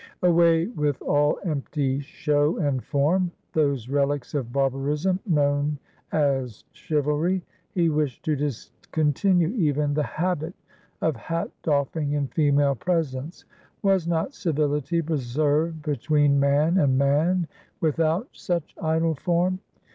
[0.23, 5.77] Away with all empty show and form, those relics of barbarism known
[6.11, 7.43] as chivalry!
[7.69, 10.55] He wished to discontinue even the habit
[11.01, 13.45] of hat doffing in female presence.
[13.83, 17.47] Was not civility preserved between man and man
[17.79, 19.59] without such idle form?